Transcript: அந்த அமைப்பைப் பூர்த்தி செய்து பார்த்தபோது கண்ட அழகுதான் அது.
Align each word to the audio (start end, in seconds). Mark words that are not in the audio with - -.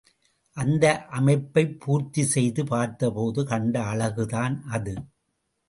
அந்த 0.57 0.85
அமைப்பைப் 1.09 1.79
பூர்த்தி 1.79 2.23
செய்து 2.23 2.65
பார்த்தபோது 2.65 3.45
கண்ட 3.45 3.79
அழகுதான் 3.83 4.61
அது. 4.69 4.95